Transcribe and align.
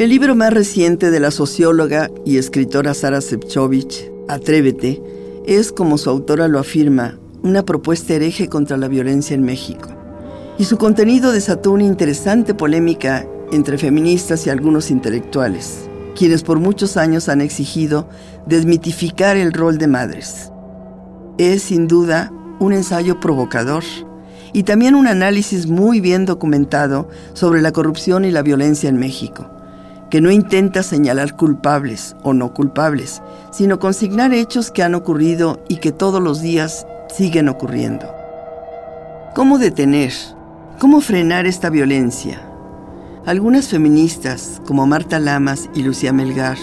El 0.00 0.08
libro 0.08 0.34
más 0.34 0.50
reciente 0.50 1.10
de 1.10 1.20
la 1.20 1.30
socióloga 1.30 2.10
y 2.24 2.38
escritora 2.38 2.94
Sara 2.94 3.20
Sepchovich, 3.20 4.10
Atrévete, 4.28 5.02
es, 5.44 5.72
como 5.72 5.98
su 5.98 6.08
autora 6.08 6.48
lo 6.48 6.58
afirma, 6.58 7.18
una 7.42 7.66
propuesta 7.66 8.14
hereje 8.14 8.48
contra 8.48 8.78
la 8.78 8.88
violencia 8.88 9.34
en 9.34 9.42
México. 9.42 9.90
Y 10.56 10.64
su 10.64 10.78
contenido 10.78 11.32
desató 11.32 11.72
una 11.72 11.84
interesante 11.84 12.54
polémica 12.54 13.26
entre 13.52 13.76
feministas 13.76 14.46
y 14.46 14.48
algunos 14.48 14.90
intelectuales, 14.90 15.80
quienes 16.16 16.44
por 16.44 16.58
muchos 16.60 16.96
años 16.96 17.28
han 17.28 17.42
exigido 17.42 18.08
desmitificar 18.46 19.36
el 19.36 19.52
rol 19.52 19.76
de 19.76 19.86
madres. 19.86 20.50
Es, 21.36 21.64
sin 21.64 21.88
duda, 21.88 22.32
un 22.58 22.72
ensayo 22.72 23.20
provocador 23.20 23.84
y 24.54 24.62
también 24.62 24.94
un 24.94 25.08
análisis 25.08 25.66
muy 25.66 26.00
bien 26.00 26.24
documentado 26.24 27.10
sobre 27.34 27.60
la 27.60 27.72
corrupción 27.72 28.24
y 28.24 28.30
la 28.30 28.40
violencia 28.40 28.88
en 28.88 28.96
México 28.96 29.59
que 30.10 30.20
no 30.20 30.30
intenta 30.30 30.82
señalar 30.82 31.36
culpables 31.36 32.16
o 32.22 32.34
no 32.34 32.52
culpables, 32.52 33.22
sino 33.52 33.78
consignar 33.78 34.34
hechos 34.34 34.70
que 34.70 34.82
han 34.82 34.94
ocurrido 34.94 35.60
y 35.68 35.76
que 35.76 35.92
todos 35.92 36.20
los 36.20 36.42
días 36.42 36.86
siguen 37.08 37.48
ocurriendo. 37.48 38.12
¿Cómo 39.34 39.58
detener? 39.58 40.12
¿Cómo 40.80 41.00
frenar 41.00 41.46
esta 41.46 41.70
violencia? 41.70 42.42
Algunas 43.24 43.68
feministas, 43.68 44.60
como 44.66 44.86
Marta 44.86 45.20
Lamas 45.20 45.70
y 45.74 45.82
Lucía 45.82 46.12
Melgar, 46.12 46.58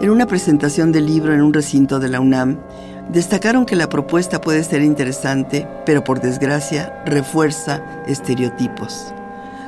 en 0.00 0.10
una 0.10 0.26
presentación 0.26 0.92
del 0.92 1.06
libro 1.06 1.32
en 1.32 1.40
un 1.40 1.54
recinto 1.54 2.00
de 2.00 2.08
la 2.08 2.20
UNAM, 2.20 2.58
destacaron 3.10 3.64
que 3.64 3.76
la 3.76 3.88
propuesta 3.88 4.40
puede 4.40 4.62
ser 4.64 4.82
interesante, 4.82 5.66
pero 5.86 6.04
por 6.04 6.20
desgracia 6.20 7.02
refuerza 7.06 7.82
estereotipos 8.06 9.14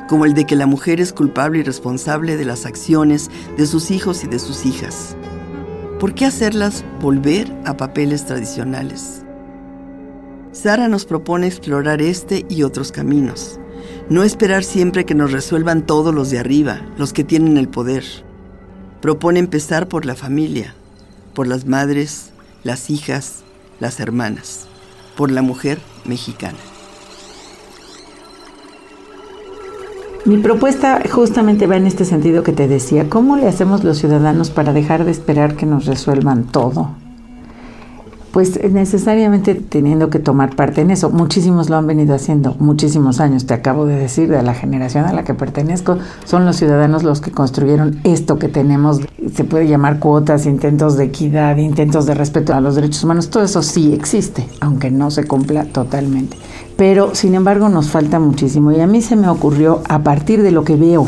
como 0.07 0.25
el 0.25 0.33
de 0.33 0.45
que 0.45 0.55
la 0.55 0.65
mujer 0.65 0.99
es 0.99 1.13
culpable 1.13 1.59
y 1.59 1.63
responsable 1.63 2.37
de 2.37 2.45
las 2.45 2.65
acciones 2.65 3.29
de 3.57 3.65
sus 3.65 3.91
hijos 3.91 4.23
y 4.23 4.27
de 4.27 4.39
sus 4.39 4.65
hijas. 4.65 5.15
¿Por 5.99 6.13
qué 6.13 6.25
hacerlas 6.25 6.85
volver 7.01 7.51
a 7.65 7.75
papeles 7.75 8.25
tradicionales? 8.25 9.23
Sara 10.51 10.87
nos 10.87 11.05
propone 11.05 11.47
explorar 11.47 12.01
este 12.01 12.45
y 12.49 12.63
otros 12.63 12.91
caminos. 12.91 13.59
No 14.09 14.23
esperar 14.23 14.63
siempre 14.63 15.05
que 15.05 15.15
nos 15.15 15.31
resuelvan 15.31 15.85
todos 15.85 16.13
los 16.13 16.29
de 16.29 16.39
arriba, 16.39 16.81
los 16.97 17.13
que 17.13 17.23
tienen 17.23 17.57
el 17.57 17.67
poder. 17.67 18.03
Propone 19.01 19.39
empezar 19.39 19.87
por 19.87 20.05
la 20.05 20.15
familia, 20.15 20.73
por 21.33 21.47
las 21.47 21.65
madres, 21.65 22.31
las 22.63 22.89
hijas, 22.89 23.43
las 23.79 23.99
hermanas, 23.99 24.67
por 25.15 25.31
la 25.31 25.41
mujer 25.41 25.79
mexicana. 26.05 26.57
Mi 30.27 30.35
propuesta 30.39 31.01
justamente 31.09 31.67
va 31.67 31.77
en 31.77 31.87
este 31.87 32.03
sentido 32.03 32.43
que 32.43 32.51
te 32.51 32.67
decía, 32.67 33.09
¿cómo 33.09 33.37
le 33.37 33.47
hacemos 33.47 33.85
los 33.85 33.97
ciudadanos 33.97 34.49
para 34.49 34.73
dejar 34.73 35.05
de 35.05 35.11
esperar 35.11 35.55
que 35.55 35.65
nos 35.65 35.85
resuelvan 35.85 36.43
todo? 36.43 36.89
Pues 38.31 38.61
necesariamente 38.69 39.55
teniendo 39.55 40.09
que 40.09 40.19
tomar 40.19 40.53
parte 40.53 40.81
en 40.81 40.91
eso. 40.91 41.11
Muchísimos 41.11 41.69
lo 41.69 41.77
han 41.77 41.87
venido 41.87 42.13
haciendo, 42.13 42.57
muchísimos 42.59 43.21
años, 43.21 43.45
te 43.45 43.53
acabo 43.53 43.85
de 43.85 43.95
decir, 43.95 44.27
de 44.27 44.43
la 44.43 44.53
generación 44.53 45.05
a 45.05 45.13
la 45.13 45.23
que 45.23 45.33
pertenezco, 45.33 45.97
son 46.25 46.45
los 46.45 46.57
ciudadanos 46.57 47.03
los 47.03 47.21
que 47.21 47.31
construyeron 47.31 48.01
esto 48.03 48.37
que 48.37 48.49
tenemos, 48.49 48.99
se 49.33 49.45
puede 49.45 49.69
llamar 49.69 49.99
cuotas, 49.99 50.45
intentos 50.45 50.97
de 50.97 51.05
equidad, 51.05 51.55
intentos 51.55 52.05
de 52.05 52.15
respeto 52.15 52.53
a 52.53 52.59
los 52.59 52.75
derechos 52.75 53.01
humanos, 53.05 53.29
todo 53.29 53.45
eso 53.45 53.63
sí 53.63 53.93
existe, 53.93 54.45
aunque 54.59 54.91
no 54.91 55.09
se 55.09 55.23
cumpla 55.23 55.63
totalmente 55.63 56.35
pero 56.77 57.15
sin 57.15 57.33
embargo 57.33 57.67
nos 57.69 57.89
falta 57.89 58.19
muchísimo 58.19 58.71
y 58.71 58.79
a 58.79 58.87
mí 58.87 59.01
se 59.01 59.15
me 59.15 59.27
ocurrió 59.27 59.81
a 59.89 59.99
partir 59.99 60.43
de 60.43 60.51
lo 60.51 60.63
que 60.63 60.75
veo 60.75 61.07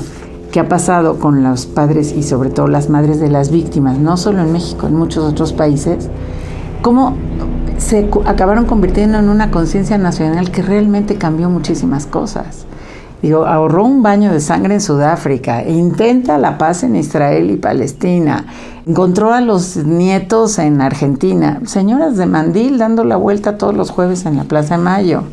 que 0.52 0.60
ha 0.60 0.68
pasado 0.68 1.20
con 1.20 1.44
los 1.44 1.68
padres 1.68 2.12
y 2.12 2.24
sobre 2.24 2.50
todo 2.50 2.68
las 2.68 2.90
madres 2.90 3.20
de 3.20 3.30
las 3.30 3.52
víctimas, 3.52 4.00
no 4.00 4.18
solo 4.18 4.42
en 4.42 4.52
México, 4.52 4.88
en 4.88 4.96
muchos 4.96 5.24
otros 5.24 5.54
países, 5.54 6.10
cómo 6.82 7.16
se 7.78 8.10
acabaron 8.26 8.66
convirtiendo 8.66 9.20
en 9.20 9.30
una 9.30 9.52
conciencia 9.52 10.00
nacional 10.00 10.50
que 10.50 10.64
realmente 10.64 11.18
cambió 11.18 11.52
muchísimas 11.52 12.08
cosas. 12.08 12.66
Digo, 13.22 13.46
ahorró 13.46 13.84
un 13.84 14.02
baño 14.02 14.32
de 14.32 14.40
sangre 14.40 14.74
en 14.74 14.82
Sudáfrica, 14.82 15.68
intenta 15.68 16.40
la 16.40 16.58
paz 16.58 16.84
en 16.84 16.96
Israel 16.96 17.52
y 17.52 17.58
Palestina, 17.58 18.46
encontró 18.88 19.34
a 19.34 19.42
los 19.42 19.76
nietos 19.76 20.58
en 20.58 20.82
Argentina, 20.82 21.60
señoras 21.66 22.18
de 22.18 22.26
mandil 22.26 22.80
dando 22.80 23.04
la 23.04 23.18
vuelta 23.18 23.58
todos 23.58 23.76
los 23.76 23.92
jueves 23.92 24.26
en 24.26 24.38
la 24.38 24.46
Plaza 24.46 24.78
de 24.78 24.84
Mayo 24.84 25.24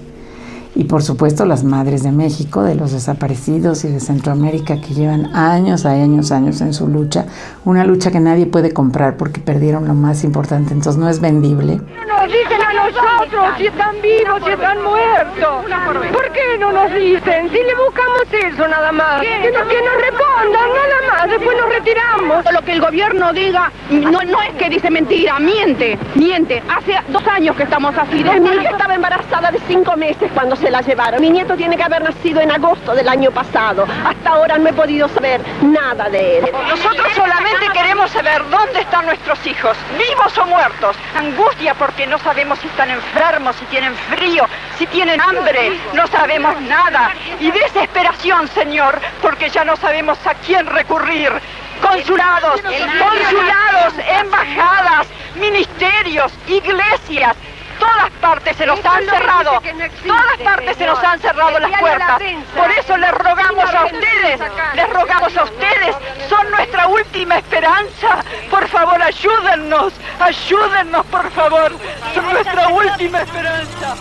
y 0.76 0.84
por 0.84 1.02
supuesto 1.02 1.46
las 1.46 1.64
madres 1.64 2.02
de 2.02 2.12
México, 2.12 2.62
de 2.62 2.74
los 2.74 2.92
desaparecidos 2.92 3.84
y 3.84 3.88
de 3.88 3.98
Centroamérica 3.98 4.78
que 4.80 4.92
llevan 4.92 5.34
años, 5.34 5.86
años, 5.86 6.30
años 6.30 6.60
en 6.60 6.74
su 6.74 6.86
lucha, 6.86 7.24
una 7.64 7.84
lucha 7.84 8.10
que 8.10 8.20
nadie 8.20 8.44
puede 8.44 8.72
comprar 8.72 9.16
porque 9.16 9.40
perdieron 9.40 9.88
lo 9.88 9.94
más 9.94 10.22
importante, 10.22 10.74
entonces 10.74 11.00
no 11.00 11.08
es 11.08 11.20
vendible. 11.20 11.76
No 11.76 12.16
nos 12.16 12.26
dicen 12.26 12.60
a 12.60 12.72
nosotros 12.74 13.54
si 13.56 13.66
están 13.66 13.94
vivos, 14.02 14.42
si 14.44 14.50
están 14.50 14.82
muertos. 14.82 15.64
¿Por 16.12 16.32
qué 16.32 16.58
no 16.60 16.72
nos 16.72 16.92
dicen? 16.92 17.48
Si 17.48 17.56
le 17.56 17.74
buscamos 17.74 18.22
eso 18.30 18.68
nada 18.68 18.92
más, 18.92 19.22
que 19.22 19.50
nos, 19.50 19.66
que 19.68 19.80
nos 19.80 19.96
respondan 19.96 20.68
nada 20.74 20.98
más, 21.10 21.30
después 21.30 21.56
nos 21.56 21.68
retiramos. 21.70 22.44
Lo 22.52 22.62
que 22.62 22.72
el 22.72 22.80
gobierno 22.80 23.32
diga 23.32 23.72
no, 23.90 24.22
no 24.22 24.42
es 24.42 24.54
que 24.58 24.68
dice 24.68 24.90
mentira, 24.90 25.38
miente, 25.38 25.98
miente. 26.14 26.62
Hace 26.68 26.96
dos 27.08 27.26
años 27.28 27.56
que 27.56 27.62
estamos 27.62 27.96
así. 27.96 28.22
Mi 28.22 28.50
hija 28.50 28.70
estaba 28.70 28.94
embarazada 28.94 29.50
de 29.50 29.60
cinco 29.66 29.96
meses 29.96 30.30
cuando 30.34 30.56
se 30.56 30.65
la 30.70 30.80
llevaron. 30.80 31.20
Mi 31.20 31.30
nieto 31.30 31.56
tiene 31.56 31.76
que 31.76 31.82
haber 31.82 32.02
nacido 32.02 32.40
en 32.40 32.50
agosto 32.50 32.94
del 32.94 33.08
año 33.08 33.30
pasado. 33.30 33.86
Hasta 34.04 34.30
ahora 34.30 34.58
no 34.58 34.68
he 34.68 34.72
podido 34.72 35.08
saber 35.08 35.40
nada 35.62 36.08
de 36.08 36.38
él. 36.38 36.50
Nosotros 36.68 37.12
solamente 37.14 37.68
queremos 37.72 38.10
saber 38.10 38.48
dónde 38.50 38.80
están 38.80 39.06
nuestros 39.06 39.44
hijos, 39.46 39.76
vivos 39.98 40.36
o 40.38 40.46
muertos. 40.46 40.96
Angustia 41.16 41.74
porque 41.74 42.06
no 42.06 42.18
sabemos 42.18 42.58
si 42.58 42.68
están 42.68 42.90
enfermos, 42.90 43.56
si 43.56 43.64
tienen 43.66 43.94
frío, 44.10 44.46
si 44.78 44.86
tienen 44.86 45.20
hambre. 45.20 45.72
No 45.92 46.06
sabemos 46.08 46.60
nada. 46.62 47.12
Y 47.40 47.50
desesperación, 47.50 48.48
Señor, 48.48 49.00
porque 49.22 49.48
ya 49.50 49.64
no 49.64 49.76
sabemos 49.76 50.18
a 50.26 50.34
quién 50.34 50.66
recurrir. 50.66 51.32
Consulados, 51.80 52.62
consulados, 52.62 53.94
embajadas, 53.98 55.06
ministerios, 55.34 56.32
iglesias, 56.48 57.36
todas 57.78 58.10
partes 58.20 58.56
se 58.56 58.66
nos 58.66 58.84
han 58.84 59.04
cerrado, 59.04 59.60
todas 60.06 60.38
partes 60.44 60.76
se 60.76 60.86
nos 60.86 61.02
han 61.02 61.20
cerrado 61.20 61.58
las 61.58 61.80
puertas. 61.80 62.20
Por 62.56 62.70
eso 62.70 62.96
les 62.96 63.10
rogamos 63.12 63.74
a 63.74 63.84
ustedes, 63.84 64.40
les 64.74 64.90
rogamos 64.90 65.36
a 65.36 65.44
ustedes, 65.44 65.96
son 66.28 66.50
nuestra 66.50 66.88
última 66.88 67.38
esperanza. 67.38 68.24
Por 68.50 68.68
favor, 68.68 69.02
ayúdennos, 69.02 69.92
ayúdennos, 70.20 71.06
por 71.06 71.30
favor, 71.30 71.72
son 72.14 72.32
nuestra 72.32 72.68
última 72.68 73.22
esperanza. 73.22 73.96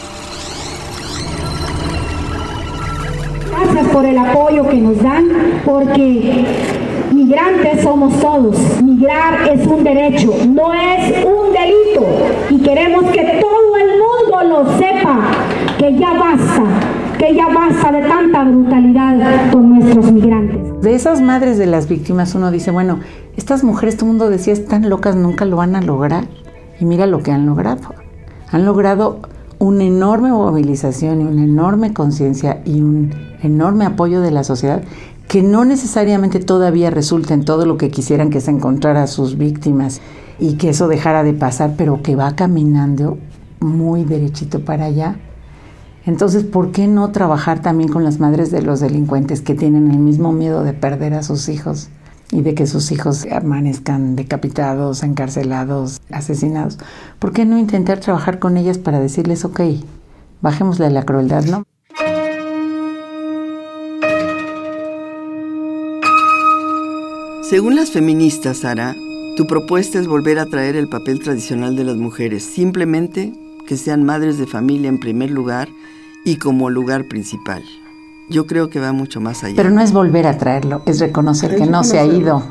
Gracias 3.57 3.87
por 3.87 4.05
el 4.05 4.17
apoyo 4.17 4.67
que 4.67 4.75
nos 4.75 5.01
dan, 5.01 5.61
porque 5.63 6.45
migrantes 7.11 7.83
somos 7.83 8.19
todos. 8.19 8.57
Migrar 8.81 9.47
es 9.47 9.65
un 9.65 9.83
derecho, 9.83 10.33
no 10.47 10.73
es 10.73 11.25
un 11.25 11.53
delito. 11.53 12.05
Y 12.49 12.61
queremos 12.61 13.05
que 13.11 13.23
todo 13.39 13.54
el 13.54 13.54
mundo 13.97 14.43
lo 14.43 14.77
sepa, 14.77 15.31
que 15.77 15.97
ya 15.97 16.13
basta, 16.13 16.63
que 17.17 17.35
ya 17.35 17.47
basta 17.47 17.91
de 17.91 18.01
tanta 18.07 18.43
brutalidad 18.43 19.51
con 19.51 19.69
nuestros 19.69 20.11
migrantes. 20.11 20.81
De 20.81 20.95
esas 20.95 21.21
madres 21.21 21.57
de 21.57 21.65
las 21.65 21.87
víctimas 21.87 22.35
uno 22.35 22.51
dice, 22.51 22.71
bueno, 22.71 22.99
estas 23.37 23.63
mujeres, 23.63 23.97
todo 23.97 24.05
el 24.05 24.17
mundo 24.17 24.29
decía, 24.29 24.53
están 24.53 24.89
locas, 24.89 25.15
nunca 25.15 25.45
lo 25.45 25.57
van 25.57 25.75
a 25.75 25.81
lograr. 25.81 26.25
Y 26.79 26.85
mira 26.85 27.07
lo 27.07 27.23
que 27.23 27.31
han 27.31 27.45
logrado. 27.45 27.93
Han 28.51 28.65
logrado 28.65 29.19
una 29.59 29.83
enorme 29.83 30.29
movilización 30.29 31.21
y 31.21 31.23
una 31.25 31.43
enorme 31.43 31.93
conciencia 31.93 32.61
y 32.65 32.81
un 32.81 33.13
enorme 33.41 33.85
apoyo 33.85 34.21
de 34.21 34.31
la 34.31 34.43
sociedad 34.43 34.83
que 35.27 35.41
no 35.41 35.65
necesariamente 35.65 36.39
todavía 36.39 36.89
resulta 36.89 37.33
en 37.33 37.45
todo 37.45 37.65
lo 37.65 37.77
que 37.77 37.89
quisieran 37.89 38.29
que 38.29 38.41
se 38.41 38.51
encontrara 38.51 39.03
a 39.03 39.07
sus 39.07 39.37
víctimas 39.37 40.01
y 40.39 40.53
que 40.53 40.69
eso 40.69 40.87
dejara 40.87 41.23
de 41.23 41.33
pasar, 41.33 41.73
pero 41.77 42.01
que 42.01 42.15
va 42.15 42.35
caminando 42.35 43.17
muy 43.65 44.05
derechito 44.05 44.63
para 44.63 44.85
allá. 44.85 45.17
Entonces, 46.05 46.43
¿por 46.43 46.71
qué 46.71 46.87
no 46.87 47.11
trabajar 47.11 47.61
también 47.61 47.89
con 47.89 48.03
las 48.03 48.19
madres 48.19 48.51
de 48.51 48.61
los 48.61 48.79
delincuentes 48.79 49.41
que 49.41 49.55
tienen 49.55 49.91
el 49.91 49.97
mismo 49.97 50.31
miedo 50.31 50.63
de 50.63 50.73
perder 50.73 51.15
a 51.15 51.23
sus 51.23 51.49
hijos 51.49 51.89
y 52.31 52.41
de 52.41 52.53
que 52.53 52.67
sus 52.67 52.91
hijos 52.91 53.25
amanezcan 53.31 54.15
decapitados, 54.15 55.01
encarcelados, 55.01 55.99
asesinados? 56.11 56.77
¿Por 57.17 57.33
qué 57.33 57.45
no 57.45 57.57
intentar 57.57 57.99
trabajar 57.99 58.37
con 58.37 58.55
ellas 58.55 58.77
para 58.77 58.99
decirles, 58.99 59.45
ok, 59.45 59.61
bajémosle 60.41 60.91
la 60.91 61.03
crueldad, 61.03 61.43
¿no? 61.45 61.63
Según 67.49 67.75
las 67.75 67.91
feministas, 67.91 68.57
Sara, 68.57 68.95
tu 69.37 69.47
propuesta 69.47 69.99
es 69.99 70.07
volver 70.07 70.39
a 70.39 70.45
traer 70.45 70.75
el 70.75 70.89
papel 70.89 71.19
tradicional 71.19 71.75
de 71.75 71.83
las 71.83 71.95
mujeres, 71.95 72.43
simplemente 72.43 73.33
que 73.65 73.77
sean 73.77 74.03
madres 74.03 74.37
de 74.37 74.47
familia 74.47 74.89
en 74.89 74.99
primer 74.99 75.31
lugar 75.31 75.69
y 76.23 76.37
como 76.37 76.69
lugar 76.69 77.07
principal. 77.07 77.63
Yo 78.29 78.47
creo 78.47 78.69
que 78.69 78.79
va 78.79 78.91
mucho 78.91 79.21
más 79.21 79.43
allá. 79.43 79.55
Pero 79.55 79.69
no 79.69 79.81
es 79.81 79.91
volver 79.91 80.25
a 80.27 80.37
traerlo, 80.37 80.81
es 80.85 80.99
reconocer 80.99 81.55
que 81.55 81.65
no 81.65 81.83
se 81.83 81.99
ha 81.99 82.05
ido. 82.05 82.43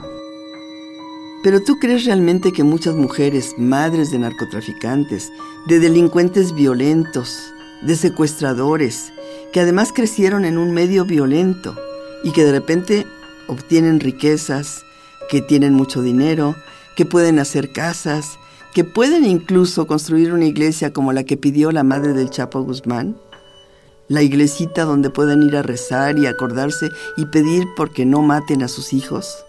Pero 1.43 1.63
tú 1.63 1.79
crees 1.79 2.05
realmente 2.05 2.53
que 2.53 2.65
muchas 2.65 2.95
mujeres, 2.95 3.55
madres 3.59 4.11
de 4.11 4.19
narcotraficantes, 4.19 5.31
de 5.67 5.81
delincuentes 5.81 6.55
violentos, 6.55 7.53
de 7.83 7.97
secuestradores, 7.97 9.13
que 9.53 9.61
además 9.61 9.93
crecieron 9.93 10.45
en 10.45 10.57
un 10.57 10.73
medio 10.73 11.05
violento 11.05 11.77
y 12.23 12.33
que 12.33 12.45
de 12.45 12.53
repente 12.53 13.07
obtienen 13.47 14.01
riquezas, 14.01 14.85
que 15.29 15.43
tienen 15.43 15.75
mucho 15.75 16.01
dinero, 16.01 16.55
que 16.97 17.05
pueden 17.05 17.39
hacer 17.39 17.73
casas, 17.73 18.39
que 18.75 18.83
pueden 18.83 19.25
incluso 19.25 19.87
construir 19.87 20.33
una 20.33 20.47
iglesia 20.47 20.93
como 20.93 21.13
la 21.13 21.23
que 21.23 21.37
pidió 21.37 21.71
la 21.71 21.85
madre 21.85 22.13
del 22.13 22.29
Chapo 22.29 22.61
Guzmán, 22.63 23.17
la 24.09 24.21
iglesita 24.23 24.85
donde 24.85 25.11
puedan 25.11 25.45
ir 25.45 25.57
a 25.57 25.63
rezar 25.63 26.19
y 26.19 26.27
acordarse 26.27 26.91
y 27.17 27.25
pedir 27.27 27.65
porque 27.77 28.05
no 28.05 28.21
maten 28.21 28.65
a 28.65 28.69
sus 28.69 28.93
hijos. 28.93 29.47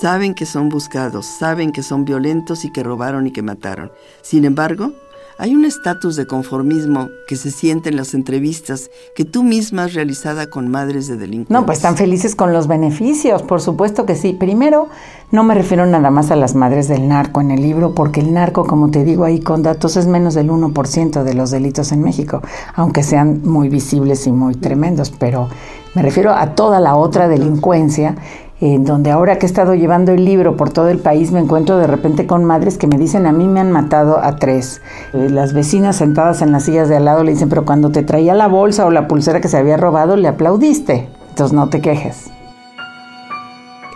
Saben 0.00 0.34
que 0.34 0.46
son 0.46 0.70
buscados, 0.70 1.26
saben 1.26 1.72
que 1.72 1.82
son 1.82 2.06
violentos 2.06 2.64
y 2.64 2.72
que 2.72 2.82
robaron 2.82 3.26
y 3.26 3.32
que 3.32 3.42
mataron. 3.42 3.92
Sin 4.22 4.46
embargo, 4.46 4.94
hay 5.38 5.54
un 5.54 5.64
estatus 5.64 6.16
de 6.16 6.26
conformismo 6.26 7.08
que 7.26 7.36
se 7.36 7.50
siente 7.50 7.88
en 7.88 7.96
las 7.96 8.14
entrevistas 8.14 8.90
que 9.14 9.24
tú 9.24 9.42
misma 9.42 9.84
has 9.84 9.94
realizado 9.94 10.48
con 10.50 10.68
madres 10.68 11.08
de 11.08 11.16
delincuentes. 11.16 11.50
No, 11.50 11.66
pues 11.66 11.78
están 11.78 11.96
felices 11.96 12.34
con 12.34 12.52
los 12.52 12.66
beneficios, 12.66 13.42
por 13.42 13.60
supuesto 13.60 14.06
que 14.06 14.14
sí. 14.14 14.32
Primero, 14.32 14.88
no 15.30 15.44
me 15.44 15.54
refiero 15.54 15.86
nada 15.86 16.10
más 16.10 16.30
a 16.30 16.36
las 16.36 16.54
madres 16.54 16.88
del 16.88 17.08
narco 17.08 17.40
en 17.40 17.50
el 17.50 17.62
libro, 17.62 17.94
porque 17.94 18.20
el 18.20 18.32
narco, 18.32 18.66
como 18.66 18.90
te 18.90 19.04
digo 19.04 19.24
ahí 19.24 19.40
con 19.40 19.62
datos, 19.62 19.96
es 19.96 20.06
menos 20.06 20.34
del 20.34 20.50
1% 20.50 21.22
de 21.22 21.34
los 21.34 21.50
delitos 21.50 21.92
en 21.92 22.02
México, 22.02 22.42
aunque 22.74 23.02
sean 23.02 23.40
muy 23.42 23.68
visibles 23.68 24.26
y 24.26 24.32
muy 24.32 24.54
tremendos, 24.54 25.10
pero 25.10 25.48
me 25.94 26.02
refiero 26.02 26.32
a 26.32 26.54
toda 26.54 26.80
la 26.80 26.96
otra 26.96 27.28
delincuencia 27.28 28.16
en 28.62 28.84
donde 28.84 29.10
ahora 29.10 29.38
que 29.38 29.46
he 29.46 29.48
estado 29.48 29.74
llevando 29.74 30.12
el 30.12 30.24
libro 30.24 30.56
por 30.56 30.70
todo 30.70 30.88
el 30.88 30.98
país 30.98 31.32
me 31.32 31.40
encuentro 31.40 31.78
de 31.78 31.88
repente 31.88 32.28
con 32.28 32.44
madres 32.44 32.78
que 32.78 32.86
me 32.86 32.96
dicen 32.96 33.26
a 33.26 33.32
mí 33.32 33.48
me 33.48 33.58
han 33.58 33.72
matado 33.72 34.22
a 34.22 34.36
tres. 34.36 34.80
Eh, 35.12 35.28
las 35.30 35.52
vecinas 35.52 35.96
sentadas 35.96 36.42
en 36.42 36.52
las 36.52 36.64
sillas 36.64 36.88
de 36.88 36.96
al 36.96 37.04
lado 37.04 37.24
le 37.24 37.32
dicen, 37.32 37.48
pero 37.48 37.64
cuando 37.64 37.90
te 37.90 38.04
traía 38.04 38.34
la 38.34 38.46
bolsa 38.46 38.86
o 38.86 38.90
la 38.90 39.08
pulsera 39.08 39.40
que 39.40 39.48
se 39.48 39.56
había 39.56 39.76
robado 39.76 40.14
le 40.16 40.28
aplaudiste, 40.28 41.08
entonces 41.30 41.52
no 41.52 41.70
te 41.70 41.80
quejes. 41.80 42.30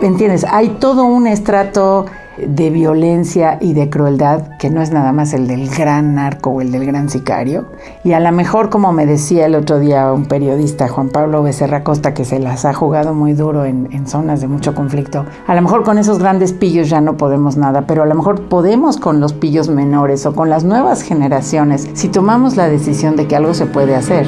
¿Entiendes? 0.00 0.44
Hay 0.50 0.70
todo 0.80 1.04
un 1.04 1.28
estrato 1.28 2.06
de 2.38 2.70
violencia 2.70 3.58
y 3.60 3.72
de 3.72 3.88
crueldad 3.88 4.56
que 4.58 4.70
no 4.70 4.82
es 4.82 4.90
nada 4.90 5.12
más 5.12 5.32
el 5.32 5.46
del 5.46 5.68
gran 5.68 6.14
narco 6.14 6.50
o 6.50 6.60
el 6.60 6.72
del 6.72 6.86
gran 6.86 7.08
sicario. 7.08 7.66
Y 8.04 8.12
a 8.12 8.20
lo 8.20 8.32
mejor, 8.32 8.70
como 8.70 8.92
me 8.92 9.06
decía 9.06 9.46
el 9.46 9.54
otro 9.54 9.78
día 9.78 10.12
un 10.12 10.26
periodista, 10.26 10.88
Juan 10.88 11.08
Pablo 11.08 11.42
Becerra 11.42 11.84
Costa, 11.84 12.14
que 12.14 12.24
se 12.24 12.38
las 12.38 12.64
ha 12.64 12.74
jugado 12.74 13.14
muy 13.14 13.32
duro 13.32 13.64
en, 13.64 13.88
en 13.92 14.06
zonas 14.06 14.40
de 14.40 14.48
mucho 14.48 14.74
conflicto, 14.74 15.24
a 15.46 15.54
lo 15.54 15.62
mejor 15.62 15.84
con 15.84 15.98
esos 15.98 16.18
grandes 16.18 16.52
pillos 16.52 16.88
ya 16.88 17.00
no 17.00 17.16
podemos 17.16 17.56
nada, 17.56 17.86
pero 17.86 18.02
a 18.02 18.06
lo 18.06 18.14
mejor 18.14 18.42
podemos 18.42 18.96
con 18.96 19.20
los 19.20 19.32
pillos 19.32 19.68
menores 19.68 20.26
o 20.26 20.34
con 20.34 20.50
las 20.50 20.64
nuevas 20.64 21.02
generaciones 21.02 21.88
si 21.94 22.08
tomamos 22.08 22.56
la 22.56 22.68
decisión 22.68 23.16
de 23.16 23.26
que 23.26 23.36
algo 23.36 23.54
se 23.54 23.66
puede 23.66 23.94
hacer. 23.94 24.26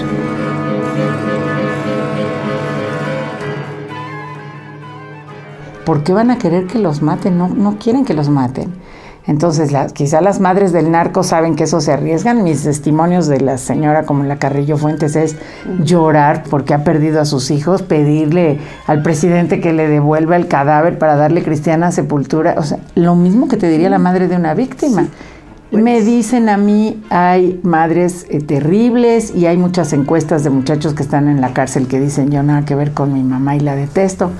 ¿Por 5.88 6.02
qué 6.02 6.12
van 6.12 6.30
a 6.30 6.36
querer 6.36 6.66
que 6.66 6.78
los 6.78 7.00
maten? 7.00 7.38
No, 7.38 7.48
no 7.48 7.78
quieren 7.78 8.04
que 8.04 8.12
los 8.12 8.28
maten. 8.28 8.74
Entonces, 9.26 9.72
quizá 9.94 10.20
las 10.20 10.38
madres 10.38 10.70
del 10.70 10.90
narco 10.90 11.22
saben 11.22 11.56
que 11.56 11.64
eso 11.64 11.80
se 11.80 11.90
arriesgan. 11.90 12.44
Mis 12.44 12.64
testimonios 12.64 13.26
de 13.26 13.40
la 13.40 13.56
señora 13.56 14.02
como 14.02 14.22
la 14.24 14.36
Carrillo 14.36 14.76
Fuentes 14.76 15.16
es 15.16 15.36
llorar 15.82 16.42
porque 16.50 16.74
ha 16.74 16.84
perdido 16.84 17.22
a 17.22 17.24
sus 17.24 17.50
hijos, 17.50 17.80
pedirle 17.80 18.58
al 18.86 19.02
presidente 19.02 19.62
que 19.62 19.72
le 19.72 19.88
devuelva 19.88 20.36
el 20.36 20.46
cadáver 20.46 20.98
para 20.98 21.16
darle 21.16 21.42
cristiana 21.42 21.90
sepultura. 21.90 22.56
O 22.58 22.64
sea, 22.64 22.80
lo 22.94 23.16
mismo 23.16 23.48
que 23.48 23.56
te 23.56 23.70
diría 23.70 23.88
la 23.88 23.98
madre 23.98 24.28
de 24.28 24.36
una 24.36 24.52
víctima. 24.52 25.08
Me 25.70 26.02
dicen 26.02 26.50
a 26.50 26.58
mí, 26.58 27.02
hay 27.08 27.60
madres 27.62 28.26
eh, 28.28 28.40
terribles 28.40 29.34
y 29.34 29.46
hay 29.46 29.56
muchas 29.56 29.94
encuestas 29.94 30.44
de 30.44 30.50
muchachos 30.50 30.92
que 30.92 31.02
están 31.02 31.28
en 31.28 31.40
la 31.40 31.54
cárcel 31.54 31.88
que 31.88 31.98
dicen 31.98 32.30
yo 32.30 32.42
nada 32.42 32.66
que 32.66 32.74
ver 32.74 32.92
con 32.92 33.14
mi 33.14 33.22
mamá 33.22 33.56
y 33.56 33.60
la 33.60 33.74
detesto. 33.74 34.30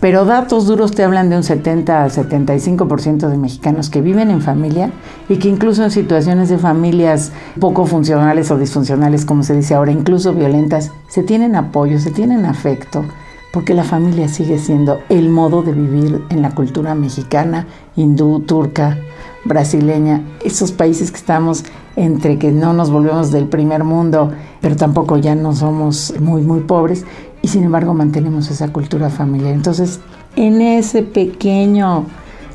Pero 0.00 0.24
datos 0.24 0.66
duros 0.66 0.92
te 0.92 1.02
hablan 1.02 1.28
de 1.28 1.36
un 1.36 1.42
70 1.42 2.04
al 2.04 2.12
75% 2.12 3.28
de 3.28 3.36
mexicanos 3.36 3.90
que 3.90 4.00
viven 4.00 4.30
en 4.30 4.40
familia 4.40 4.92
y 5.28 5.38
que 5.38 5.48
incluso 5.48 5.82
en 5.82 5.90
situaciones 5.90 6.48
de 6.48 6.58
familias 6.58 7.32
poco 7.58 7.84
funcionales 7.84 8.50
o 8.52 8.58
disfuncionales, 8.58 9.24
como 9.24 9.42
se 9.42 9.56
dice 9.56 9.74
ahora, 9.74 9.90
incluso 9.90 10.34
violentas, 10.34 10.92
se 11.08 11.24
tienen 11.24 11.56
apoyo, 11.56 11.98
se 11.98 12.12
tienen 12.12 12.46
afecto, 12.46 13.04
porque 13.52 13.74
la 13.74 13.82
familia 13.82 14.28
sigue 14.28 14.58
siendo 14.58 15.00
el 15.08 15.30
modo 15.30 15.62
de 15.62 15.72
vivir 15.72 16.22
en 16.30 16.42
la 16.42 16.54
cultura 16.54 16.94
mexicana, 16.94 17.66
hindú, 17.96 18.38
turca, 18.40 18.98
brasileña, 19.44 20.22
esos 20.44 20.70
países 20.70 21.10
que 21.10 21.16
estamos 21.16 21.64
entre 21.96 22.38
que 22.38 22.52
no 22.52 22.72
nos 22.72 22.90
volvemos 22.90 23.32
del 23.32 23.46
primer 23.46 23.82
mundo, 23.82 24.30
pero 24.60 24.76
tampoco 24.76 25.16
ya 25.16 25.34
no 25.34 25.54
somos 25.54 26.14
muy, 26.20 26.42
muy 26.42 26.60
pobres, 26.60 27.04
y 27.48 27.50
sin 27.50 27.64
embargo 27.64 27.94
mantenemos 27.94 28.50
esa 28.50 28.68
cultura 28.68 29.08
familiar. 29.08 29.54
Entonces, 29.54 30.00
en 30.36 30.60
ese 30.60 31.02
pequeño 31.02 32.04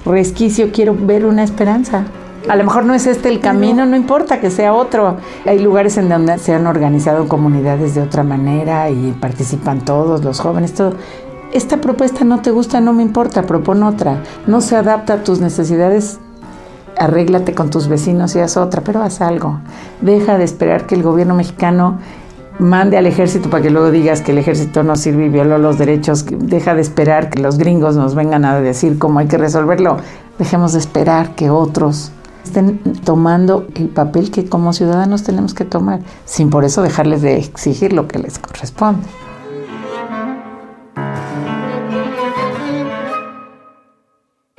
resquicio 0.06 0.72
quiero 0.72 0.96
ver 0.96 1.26
una 1.26 1.44
esperanza. 1.44 2.04
A 2.48 2.56
lo 2.56 2.64
mejor 2.64 2.86
no 2.86 2.94
es 2.94 3.08
este 3.08 3.30
el 3.30 3.40
camino, 3.40 3.88
no 3.88 3.96
importa 3.96 4.40
que 4.40 4.52
sea 4.52 4.74
otro. 4.74 5.18
Hay 5.48 5.58
lugares 5.60 5.98
en 5.98 6.10
donde 6.10 6.38
se 6.38 6.54
han 6.54 6.68
organizado 6.68 7.28
comunidades 7.28 7.96
de 7.96 8.02
otra 8.02 8.24
manera 8.24 8.92
y 8.92 9.16
participan 9.20 9.84
todos, 9.84 10.24
los 10.24 10.40
jóvenes, 10.40 10.74
todo. 10.76 10.94
Esta 11.54 11.82
propuesta 11.82 12.24
no 12.24 12.42
te 12.42 12.52
gusta, 12.52 12.80
no 12.80 12.94
me 12.94 13.02
importa, 13.02 13.44
propon 13.44 13.82
otra. 13.82 14.22
No 14.46 14.62
se 14.62 14.76
adapta 14.76 15.14
a 15.14 15.24
tus 15.24 15.40
necesidades, 15.40 16.20
arréglate 17.00 17.56
con 17.56 17.72
tus 17.72 17.88
vecinos 17.88 18.36
y 18.36 18.42
haz 18.42 18.58
otra, 18.58 18.82
pero 18.82 19.02
haz 19.02 19.22
algo. 19.22 19.60
Deja 20.02 20.38
de 20.38 20.44
esperar 20.44 20.86
que 20.86 20.94
el 20.94 21.02
gobierno 21.02 21.34
mexicano 21.34 21.98
mande 22.60 22.98
al 22.98 23.06
ejército 23.06 23.50
para 23.50 23.64
que 23.64 23.70
luego 23.70 23.92
digas 23.92 24.22
que 24.22 24.32
el 24.32 24.38
ejército 24.38 24.84
no 24.84 24.96
sirve 24.96 25.26
y 25.26 25.30
violó 25.30 25.58
los 25.58 25.78
derechos. 25.78 26.26
Deja 26.30 26.76
de 26.76 26.82
esperar 26.82 27.30
que 27.30 27.42
los 27.42 27.58
gringos 27.58 27.96
nos 27.96 28.16
vengan 28.16 28.46
a 28.46 28.60
decir 28.62 28.98
cómo 29.00 29.20
hay 29.20 29.28
que 29.28 29.38
resolverlo. 29.38 29.98
Dejemos 30.40 30.74
de 30.74 30.80
esperar 30.80 31.36
que 31.36 31.50
otros 31.50 32.12
estén 32.44 32.80
tomando 33.06 33.68
el 33.76 33.90
papel 33.90 34.32
que 34.32 34.46
como 34.46 34.74
ciudadanos 34.74 35.24
tenemos 35.24 35.54
que 35.54 35.66
tomar, 35.66 36.02
sin 36.26 36.50
por 36.50 36.66
eso 36.66 36.82
dejarles 36.82 37.22
de 37.22 37.38
exigir 37.38 37.94
lo 37.94 38.08
que 38.08 38.20
les 38.20 38.38
corresponde. 38.40 39.08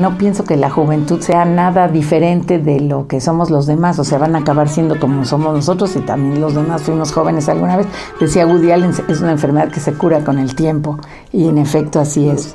No 0.05 0.19
pienso 0.19 0.45
que 0.45 0.59
la 0.59 0.69
juventud 0.69 1.23
sea 1.23 1.47
nada 1.47 1.89
diferente 1.89 2.59
de 2.59 2.79
lo 2.79 3.09
que 3.09 3.23
somos 3.23 3.49
los 3.49 3.67
demás, 3.67 3.99
o 3.99 4.05
sea, 4.05 4.19
van 4.19 4.37
a 4.37 4.41
acabar 4.41 4.69
siendo 4.69 5.01
como 5.01 5.25
somos 5.25 5.55
nosotros 5.55 5.97
y 5.97 6.01
también 6.01 6.43
los 6.43 6.55
demás 6.55 6.83
fuimos 6.83 7.11
jóvenes 7.11 7.49
alguna 7.49 7.79
vez. 7.79 7.87
Decía 8.21 8.47
Woody 8.47 8.71
Allen, 8.71 8.93
es 9.09 9.21
una 9.23 9.33
enfermedad 9.33 9.71
que 9.71 9.81
se 9.81 9.95
cura 9.95 10.23
con 10.23 10.39
el 10.39 10.55
tiempo 10.55 10.99
y 11.33 11.49
en 11.49 11.57
efecto 11.57 12.01
así 12.01 12.29
es. 12.29 12.55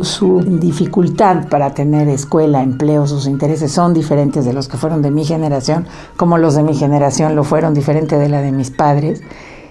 Su 0.00 0.40
dificultad 0.40 1.46
para 1.48 1.74
tener 1.74 2.08
escuela, 2.08 2.60
empleo, 2.60 3.06
sus 3.06 3.28
intereses 3.28 3.70
son 3.70 3.94
diferentes 3.94 4.44
de 4.44 4.52
los 4.52 4.66
que 4.66 4.76
fueron 4.76 5.00
de 5.00 5.12
mi 5.12 5.24
generación, 5.24 5.86
como 6.16 6.38
los 6.38 6.56
de 6.56 6.64
mi 6.64 6.74
generación 6.74 7.36
lo 7.36 7.44
fueron 7.44 7.72
diferente 7.72 8.18
de 8.18 8.28
la 8.28 8.40
de 8.40 8.50
mis 8.50 8.72
padres, 8.72 9.22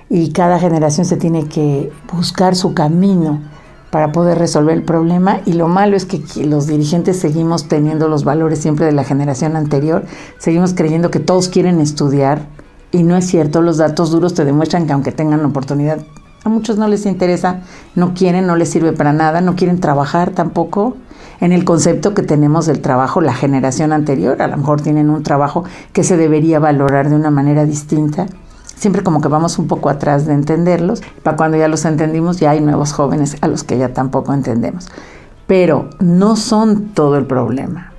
y 0.10 0.32
cada 0.32 0.58
generación 0.58 1.06
se 1.06 1.18
tiene 1.18 1.50
que 1.50 1.92
buscar 2.14 2.56
su 2.56 2.74
camino 2.74 3.42
para 3.91 4.12
poder 4.12 4.38
resolver 4.38 4.75
el 4.75 4.84
problema 4.84 5.41
y 5.46 5.53
lo 5.53 5.67
malo 5.67 5.96
es 5.96 6.05
que 6.05 6.22
los 6.46 6.67
dirigentes 6.67 7.19
seguimos 7.19 7.67
teniendo 7.67 8.08
los 8.08 8.24
valores 8.24 8.60
siempre 8.60 8.86
de 8.86 8.91
la 8.91 9.03
generación 9.03 9.55
anterior, 9.55 10.05
seguimos 10.38 10.74
creyendo 10.74 11.12
que 11.12 11.19
todos 11.19 11.50
quieren 11.50 11.81
estudiar 11.81 12.48
y 12.91 13.03
no 13.03 13.17
es 13.17 13.25
cierto, 13.25 13.62
los 13.62 13.77
datos 13.77 14.12
duros 14.12 14.34
te 14.34 14.46
demuestran 14.46 14.88
que 14.88 14.93
aunque 14.93 15.12
tengan 15.12 15.46
oportunidad, 15.46 16.00
a 16.43 16.50
muchos 16.50 16.77
no 16.77 16.88
les 16.88 17.05
interesa, 17.05 17.62
no 17.96 18.13
quieren, 18.13 18.48
no 18.48 18.55
les 18.55 18.69
sirve 18.69 18.93
para 18.93 19.12
nada, 19.12 19.41
no 19.41 19.55
quieren 19.55 19.79
trabajar 19.79 20.31
tampoco. 20.31 20.96
en 21.41 21.53
el 21.53 21.63
concepto 21.63 22.13
que 22.13 22.22
tenemos 22.22 22.65
del 22.65 22.81
trabajo 22.81 23.22
la 23.22 23.34
generación 23.34 23.93
anterior. 23.93 24.41
A 24.41 24.48
lo 24.48 24.58
mejor 24.58 24.81
tienen 24.81 25.10
un 25.10 25.24
trabajo 25.24 25.63
que 25.93 26.03
se 26.03 26.17
debería 26.17 26.60
valorar 26.60 27.10
de 27.10 27.15
una 27.15 27.31
manera 27.31 27.65
distinta. 27.65 28.27
Siempre 28.79 29.03
como 29.03 29.19
que 29.19 29.27
vamos 29.27 29.59
un 29.59 29.67
poco 29.67 29.89
atrás 29.89 30.25
de 30.25 30.31
entenderlos. 30.31 31.01
Para 31.21 31.36
cuando 31.36 31.57
ya 31.57 31.67
los 31.67 31.83
entendimos, 31.83 32.39
ya 32.39 32.51
hay 32.51 32.62
nuevos 32.62 32.93
jóvenes 32.93 33.36
a 33.41 33.50
los 33.50 33.65
que 33.65 33.77
ya 33.77 33.93
tampoco 33.93 34.33
entendemos. 34.33 34.88
Pero 35.48 35.89
no 36.00 36.38
son 36.38 36.86
todo 36.93 37.17
el 37.17 37.25
problema. 37.25 37.91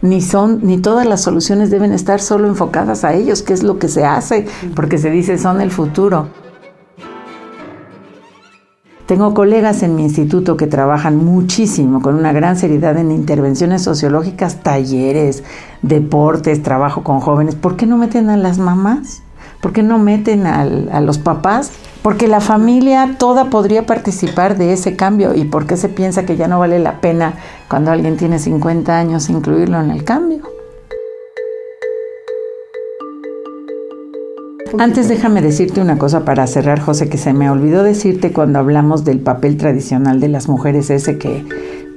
Ni 0.00 0.20
son, 0.20 0.60
ni 0.62 0.78
todas 0.78 1.06
las 1.06 1.22
soluciones 1.22 1.70
deben 1.70 1.92
estar 1.92 2.20
solo 2.20 2.46
enfocadas 2.46 3.02
a 3.02 3.14
ellos, 3.14 3.42
que 3.42 3.52
es 3.52 3.64
lo 3.64 3.80
que 3.80 3.88
se 3.88 4.04
hace, 4.04 4.46
porque 4.76 4.96
se 4.96 5.10
dice 5.10 5.38
son 5.38 5.60
el 5.60 5.72
futuro. 5.72 6.28
Tengo 9.06 9.34
colegas 9.34 9.82
en 9.82 9.96
mi 9.96 10.04
instituto 10.04 10.56
que 10.56 10.68
trabajan 10.68 11.16
muchísimo, 11.16 12.00
con 12.00 12.14
una 12.14 12.32
gran 12.32 12.56
seriedad 12.56 12.96
en 12.96 13.10
intervenciones 13.10 13.82
sociológicas, 13.82 14.62
talleres, 14.62 15.42
deportes, 15.82 16.62
trabajo 16.62 17.02
con 17.02 17.18
jóvenes. 17.18 17.56
¿Por 17.56 17.74
qué 17.74 17.86
no 17.86 17.96
meten 17.96 18.30
a 18.30 18.36
las 18.36 18.58
mamás? 18.58 19.24
¿Por 19.62 19.72
qué 19.72 19.84
no 19.84 20.00
meten 20.00 20.44
a 20.48 21.00
los 21.00 21.18
papás? 21.18 21.70
Porque 22.02 22.26
la 22.26 22.40
familia 22.40 23.14
toda 23.16 23.44
podría 23.44 23.86
participar 23.86 24.58
de 24.58 24.72
ese 24.72 24.96
cambio. 24.96 25.36
¿Y 25.36 25.44
por 25.44 25.68
qué 25.68 25.76
se 25.76 25.88
piensa 25.88 26.26
que 26.26 26.36
ya 26.36 26.48
no 26.48 26.58
vale 26.58 26.80
la 26.80 27.00
pena 27.00 27.34
cuando 27.68 27.92
alguien 27.92 28.16
tiene 28.16 28.40
50 28.40 28.98
años 28.98 29.30
incluirlo 29.30 29.80
en 29.80 29.92
el 29.92 30.02
cambio? 30.02 30.42
Antes 34.78 35.08
déjame 35.08 35.42
decirte 35.42 35.80
una 35.80 35.96
cosa 35.96 36.24
para 36.24 36.44
cerrar, 36.48 36.80
José, 36.80 37.08
que 37.08 37.18
se 37.18 37.32
me 37.32 37.48
olvidó 37.48 37.84
decirte 37.84 38.32
cuando 38.32 38.58
hablamos 38.58 39.04
del 39.04 39.20
papel 39.20 39.58
tradicional 39.58 40.18
de 40.18 40.26
las 40.26 40.48
mujeres, 40.48 40.90
ese 40.90 41.18
que 41.18 41.46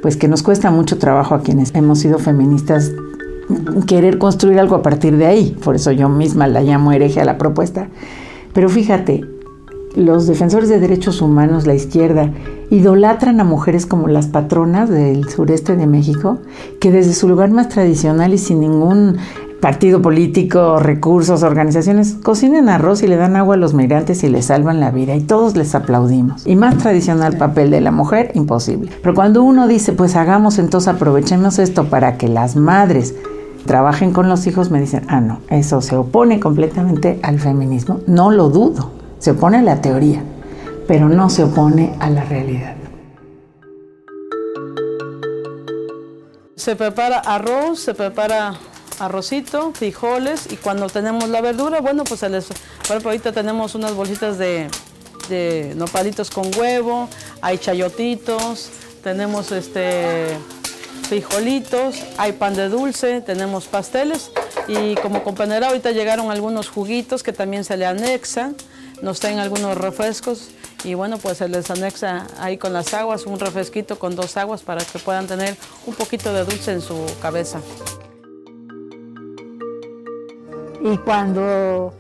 pues 0.04 0.18
que 0.18 0.28
nos 0.28 0.44
cuesta 0.44 0.70
mucho 0.70 1.00
trabajo 1.00 1.34
a 1.34 1.42
quienes 1.42 1.74
hemos 1.74 1.98
sido 1.98 2.20
feministas 2.20 2.92
querer 3.88 4.18
construir 4.18 4.60
algo 4.60 4.76
a 4.76 4.82
partir 4.82 5.18
de 5.18 5.26
ahí. 5.26 5.58
Por 5.64 5.76
eso 5.76 5.92
yo 5.92 6.10
misma 6.10 6.48
la 6.48 6.62
llamo 6.62 6.92
hereje 6.92 7.22
a 7.22 7.26
la 7.26 7.38
propuesta. 7.38 7.90
Pero 8.54 8.70
fíjate, 8.70 9.26
los 9.96 10.28
defensores 10.28 10.70
de 10.70 10.80
derechos 10.80 11.22
humanos, 11.22 11.66
la 11.66 11.74
izquierda, 11.74 12.32
idolatran 12.70 13.40
a 13.40 13.44
mujeres 13.44 13.86
como 13.86 14.08
las 14.08 14.28
patronas 14.28 14.90
del 14.90 15.30
sureste 15.30 15.76
de 15.76 15.88
México, 15.88 16.40
que 16.80 16.92
desde 16.92 17.14
su 17.14 17.28
lugar 17.28 17.52
más 17.52 17.70
tradicional 17.70 18.34
y 18.34 18.38
sin 18.38 18.60
ningún 18.60 19.18
partido 19.62 20.02
político, 20.02 20.80
recursos, 20.80 21.42
organizaciones, 21.42 22.18
cocinen 22.22 22.70
arroz 22.70 23.02
y 23.02 23.08
le 23.08 23.16
dan 23.16 23.36
agua 23.36 23.56
a 23.56 23.58
los 23.58 23.74
migrantes 23.74 24.24
y 24.24 24.30
les 24.30 24.46
salvan 24.46 24.80
la 24.80 24.92
vida 24.92 25.16
y 25.16 25.22
todos 25.22 25.56
les 25.56 25.74
aplaudimos. 25.74 26.46
Y 26.46 26.56
más 26.56 26.78
tradicional 26.78 27.38
papel 27.38 27.72
de 27.72 27.82
la 27.82 27.92
mujer, 27.92 28.32
imposible. 28.36 28.92
Pero 29.02 29.16
cuando 29.16 29.44
uno 29.44 29.68
dice, 29.68 29.94
pues 29.94 30.16
hagamos 30.16 30.60
entonces, 30.60 30.94
aprovechemos 30.94 31.58
esto 31.58 31.86
para 31.86 32.18
que 32.18 32.28
las 32.28 32.56
madres 32.56 33.16
trabajen 33.66 34.14
con 34.14 34.30
los 34.30 34.46
hijos, 34.48 34.70
me 34.72 34.80
dicen, 34.80 35.06
ah, 35.10 35.22
no, 35.22 35.42
eso 35.50 35.82
se 35.82 35.96
opone 35.96 36.40
completamente 36.40 37.20
al 37.24 37.40
feminismo. 37.40 38.00
No 38.08 38.32
lo 38.32 38.50
dudo, 38.50 38.92
se 39.20 39.32
opone 39.32 39.58
a 39.58 39.62
la 39.62 39.82
teoría, 39.82 40.24
pero 40.88 41.10
no 41.10 41.30
se 41.30 41.44
opone 41.44 41.96
a 42.00 42.10
la 42.10 42.24
realidad. 42.24 42.76
Se 46.56 46.76
prepara 46.76 47.20
arroz, 47.20 47.80
se 47.80 47.94
prepara 47.94 48.54
arrocito, 49.00 49.72
frijoles 49.74 50.52
y 50.52 50.56
cuando 50.56 50.88
tenemos 50.88 51.28
la 51.30 51.42
verdura, 51.42 51.82
bueno, 51.82 52.04
pues 52.06 52.22
se 52.22 52.30
les, 52.30 52.48
ahorita 52.90 53.34
tenemos 53.34 53.76
unas 53.76 53.94
bolsitas 53.94 54.38
de, 54.38 54.70
de 55.28 55.74
nopalitos 55.76 56.30
con 56.32 56.50
huevo, 56.58 57.10
hay 57.42 57.58
chayotitos, 57.58 58.70
tenemos 59.04 59.52
este 59.52 60.38
frijolitos, 61.08 62.04
hay 62.18 62.34
pan 62.34 62.56
de 62.56 62.70
dulce, 62.70 63.22
tenemos 63.22 63.68
pasteles 63.68 64.32
y 64.68 64.96
como 64.96 65.24
compañera 65.24 65.68
ahorita 65.68 65.92
llegaron 65.92 66.32
algunos 66.32 66.70
juguitos 66.70 67.24
que 67.24 67.34
también 67.34 67.64
se 67.64 67.78
le 67.78 67.86
anexan, 67.86 68.56
nos 69.02 69.20
traen 69.20 69.40
algunos 69.40 69.78
refrescos 69.78 70.50
y 70.84 70.94
bueno, 70.94 71.18
pues 71.18 71.38
se 71.38 71.48
les 71.48 71.70
anexa 71.72 72.28
ahí 72.40 72.58
con 72.58 72.74
las 72.74 72.94
aguas, 72.94 73.26
un 73.26 73.40
refresquito 73.40 73.98
con 74.00 74.16
dos 74.16 74.38
aguas 74.38 74.64
para 74.64 74.84
que 74.84 75.00
puedan 75.00 75.28
tener 75.28 75.56
un 75.86 75.96
poquito 75.96 76.34
de 76.34 76.44
dulce 76.44 76.72
en 76.72 76.82
su 76.82 77.06
cabeza. 77.22 77.60
y 80.86 80.98
cuando 81.00 81.94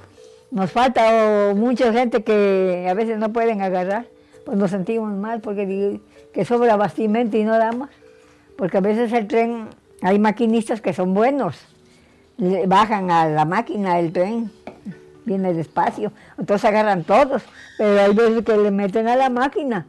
nos 0.52 0.72
falta 0.72 1.54
mucha 1.56 1.92
gente 1.92 2.24
que 2.24 2.86
a 2.88 2.94
veces 2.94 3.18
no 3.18 3.34
pueden 3.34 3.64
agarrar, 3.64 4.06
pues 4.46 4.58
nos 4.58 4.70
sentimos 4.70 5.12
mal 5.12 5.42
porque 5.42 6.00
que 6.32 6.46
sobra 6.46 6.76
bastimento 6.76 7.36
y 7.36 7.44
no 7.44 7.58
damos. 7.58 7.90
Porque 8.58 8.78
a 8.78 8.82
veces 8.82 9.12
el 9.14 9.28
tren, 9.28 9.68
hay 10.02 10.20
maquinistas 10.20 10.82
que 10.82 10.94
son 10.94 11.14
buenos, 11.14 11.58
bajan 12.68 13.12
a 13.12 13.28
la 13.28 13.46
máquina 13.46 13.96
del 13.96 14.12
tren, 14.12 14.52
viene 15.26 15.54
despacio, 15.54 16.12
entonces 16.38 16.66
agarran 16.66 17.04
todos, 17.04 17.44
pero 17.78 18.00
hay 18.00 18.14
veces 18.14 18.44
que 18.44 18.58
le 18.58 18.72
meten 18.72 19.08
a 19.08 19.16
la 19.16 19.30
máquina. 19.30 19.86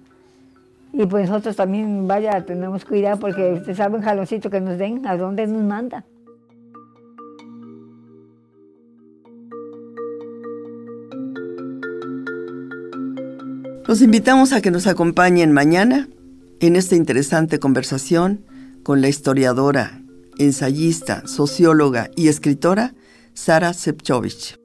Y 0.92 1.04
pues 1.06 1.28
nosotros 1.28 1.56
también, 1.56 2.08
vaya, 2.08 2.44
tenemos 2.44 2.84
cuidado 2.84 3.20
porque 3.20 3.52
ustedes 3.52 3.76
saben, 3.76 4.02
jaloncito 4.02 4.48
que 4.48 4.60
nos 4.60 4.78
den, 4.78 5.06
a 5.06 5.16
dónde 5.16 5.46
nos 5.46 5.62
manda. 5.62 6.04
Los 13.86 14.02
invitamos 14.02 14.52
a 14.52 14.60
que 14.60 14.72
nos 14.72 14.88
acompañen 14.88 15.52
mañana 15.52 16.08
en 16.60 16.74
esta 16.74 16.96
interesante 16.96 17.60
conversación 17.60 18.40
con 18.86 19.00
la 19.00 19.08
historiadora, 19.08 20.00
ensayista, 20.38 21.26
socióloga 21.26 22.08
y 22.14 22.28
escritora 22.28 22.94
Sara 23.34 23.72
Sepchovich. 23.72 24.60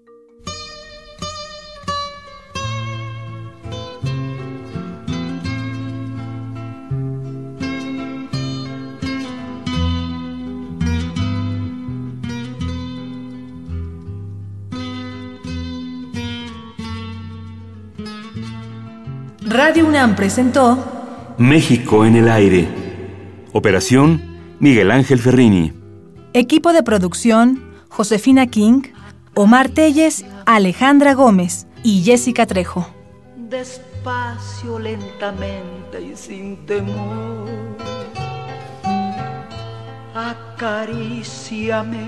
Radio 19.42 19.88
UNAM 19.88 20.16
presentó 20.16 20.78
México 21.40 22.06
en 22.06 22.18
el 22.18 22.30
aire. 22.30 22.81
Operación 23.54 24.22
Miguel 24.60 24.92
Ángel 24.92 25.20
Ferrini. 25.20 25.74
Equipo 26.34 26.72
de 26.72 26.84
producción 26.84 27.62
Josefina 27.90 28.48
King, 28.48 28.84
Omar 29.34 29.68
Telles, 29.68 30.24
Alejandra 30.46 31.14
Gómez 31.16 31.68
y 31.84 32.04
Jessica 32.04 32.46
Trejo. 32.46 32.88
Despacio, 33.50 34.80
lentamente 34.80 36.02
y 36.02 36.16
sin 36.16 36.66
temor. 36.66 37.50
Acaríciame 40.16 42.08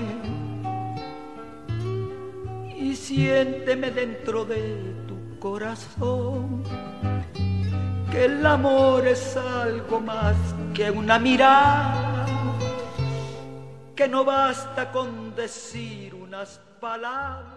y 2.74 2.96
siénteme 2.96 3.90
dentro 3.90 4.46
de 4.46 4.94
tu 5.06 5.38
corazón 5.38 6.62
que 8.10 8.24
el 8.24 8.46
amor 8.46 9.06
es 9.06 9.36
algo 9.36 10.00
más 10.00 10.36
que 10.74 10.90
una 10.90 11.20
mirada, 11.20 12.26
que 13.94 14.08
no 14.08 14.24
basta 14.24 14.90
con 14.90 15.34
decir 15.36 16.14
unas 16.14 16.60
palabras 16.80 17.53